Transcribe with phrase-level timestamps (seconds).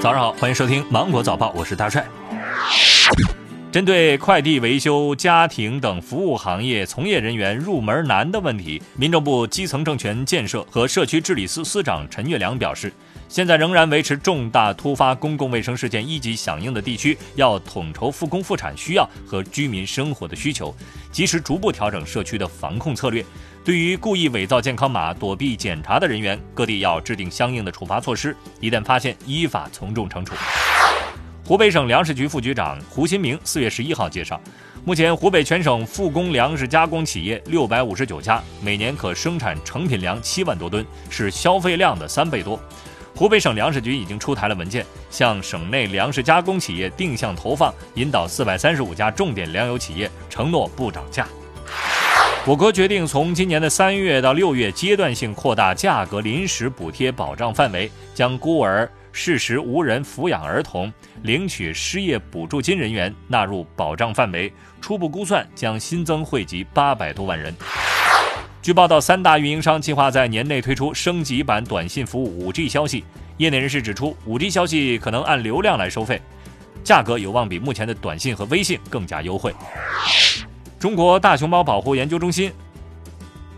[0.00, 2.06] 早上好，欢迎收听《芒果早报》，我是大帅。
[3.72, 12.92] 针对快递维修、家庭等服务行业从业人员入门难的问题，民政部基层政权建设和社区治理司司长陈月良表示，
[13.28, 20.72] 现在仍然维持重大突发公共卫生事件一级响应的地区，要统筹复工复产需要和居民生活的需求，
[21.10, 23.24] 及时逐步调整社区的防控策略。
[23.68, 30.34] 对于故意伪造健康码、躲避检查的人员，各地要制定相应的处罚措施，一旦发现，依法从重惩处。
[31.44, 34.40] 湖北省粮食局副局长胡新明四月十一号介绍，
[34.86, 42.58] 目前湖北全省复工粮食加工企业六百五十九家，每年可生产成品粮七万多吨，是消费量的三倍多。
[43.14, 51.28] 湖北省粮食局已经出台了文件，向省内粮食加工企业定向投放，引导四百三十五家重点粮油企业承诺不涨价。
[52.48, 58.90] 我国决定从今年的三月到六月阶段性扩大价格临时补贴保障范围，将孤儿。
[59.12, 60.90] 事实无人抚养儿童
[61.24, 64.50] 领取失业补助金人员纳入保障范围，
[64.80, 67.54] 初步估算将新增惠及八百多万人。
[68.62, 73.04] 据报道，三大运营商计划在年内推出升级版短信服务 5G 消息。
[73.36, 76.18] 业内人士指出，5G 消息可能按流量来收费，
[76.82, 79.54] 价格有望比目前的短信和微信更加优惠。
[80.78, 82.52] 中国大熊猫保护研究中心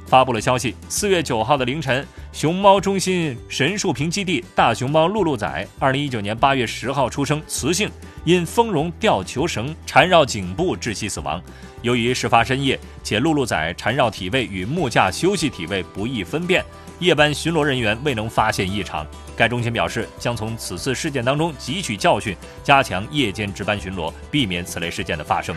[0.07, 2.05] 发布了消息，四月九号的凌晨。
[2.33, 7.91] 熊猫中心神树坪基地大熊猫露露仔，二零一九年八月十号出生，雌性，
[8.25, 11.41] 因丰绒吊球绳缠绕颈部窒息死亡。
[11.83, 16.65] 由于事发深夜，且露露仔缠绕体位与木架休息体位不易分辨，
[16.99, 19.07] 夜班巡逻人员未能发现异常。
[19.37, 25.55] 该中心表示，将从此次事件当中汲取教训，加强夜间值班巡逻，避免此类事件的发生。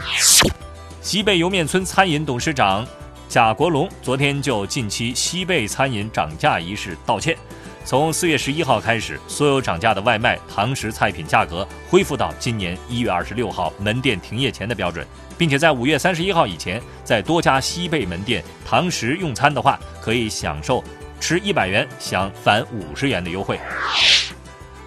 [1.04, 2.88] 西贝莜面村餐饮董事长。
[3.28, 7.38] 贾国龙昨天就近期西贝餐饮涨价一事道歉。
[7.84, 15.06] 从四月十一号开始，所有涨价的外卖、堂食菜品价格恢复到今年一月二十六号门店停业前的标准，
[15.38, 20.82] 并且在五月三十一号以前，在多家西贝门店堂食用餐的话，可以享受
[21.20, 23.60] 吃一百元享返五十元的优惠。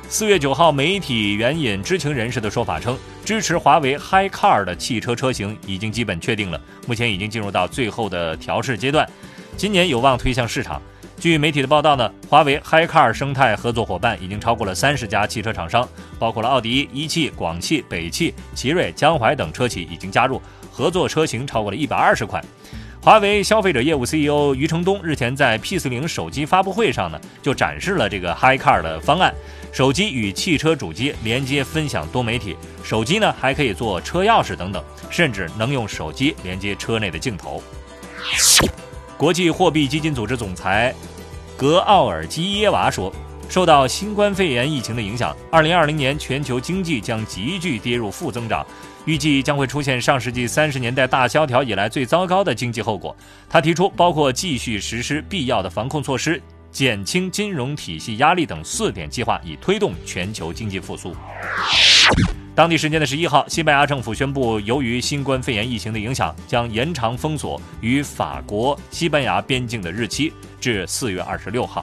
[0.08, 9.06] 四月九号，媒体援引知情人士的说法称，支持华为 HiCar 的汽车车型已经基本确定了，目前已经进入到最后的调试阶段，
[9.56, 10.80] 今年有望推向市场。
[11.18, 15.86] 据媒体的报道呢，华为 HiCar 生态合作伙伴已经超过了三十家汽车厂商，
[16.20, 20.40] 包括了奥迪、一汽、广汽、北汽、奇瑞、江淮等车企已经加入，
[20.70, 22.42] 合作车型超过了一百二十款。
[23.06, 29.32] 华为消费者业务 CEO 余承东日前在 P40 手机发布会上呢，就展示了这个 HiCar 的方案。
[29.70, 37.62] 手机与汽车主机连接分享多媒体，手机呢还可以做车钥匙等等，甚至能用手机连接车内的镜头。
[39.16, 40.92] 国际货币基金组织总裁
[41.56, 43.14] 格奥尔基耶娃说，
[43.48, 48.66] 受到新冠肺炎疫情的影响，2020年全球经济将急剧跌入负增长，
[49.06, 53.16] 预计将会出现上世纪三十年代大萧条以来最糟糕的经济后果。
[53.48, 56.40] 他提出，包括继续实施必要的防控措施。
[56.72, 61.16] 减轻金融体系压力等四点计划，以推动全球经济复苏。
[62.54, 70.30] 当地时间的十一号，西班牙政府宣布，由于新冠肺炎疫情的影响，将延长封锁与法国、西班牙边境的日期
[70.60, 71.82] 至四月二十六号。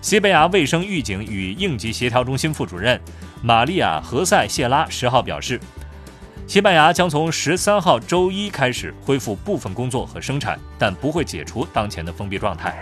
[0.00, 2.98] 西班牙卫生预警与应急协调中心副主任
[3.42, 5.60] 玛利亚·何塞谢拉十号表示，
[6.50, 12.76] 西班牙将从十三号周一开始恢复部分工作和生产，但不会解除当前的封闭状态。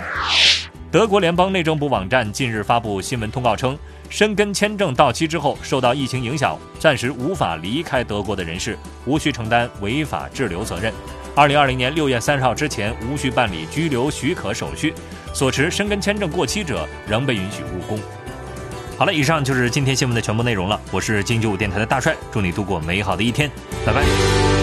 [0.90, 3.78] 德国联邦内政部网站近日发布新闻通告称，
[4.08, 8.74] 申根签证到期之后，受到疫情影响，暂时无法离开德国的人士，
[9.04, 10.90] 无需承担违法滞留责任。
[11.34, 14.94] 二零二零年六月三十号之前，无需办理居留许可手续。
[15.34, 17.98] 所持申根签证过期者，仍被允许务工。
[18.98, 20.78] 好了，以上就是今天新闻的全部内容了。
[20.90, 23.48] 我是金九五电台的大帅，祝你度过美好的一天，
[23.86, 24.57] 拜拜。